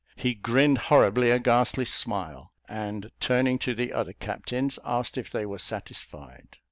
"He 0.15 0.33
grinned 0.33 0.79
horribly 0.89 1.29
a 1.29 1.37
ghastly 1.37 1.85
smile," 1.85 2.49
and, 2.67 3.11
turning 3.19 3.59
to 3.59 3.75
the 3.75 3.93
other 3.93 4.13
captains, 4.13 4.79
asked 4.83 5.15
if 5.15 5.29
they 5.29 5.45
were 5.45 5.59
satisfied. 5.59 6.57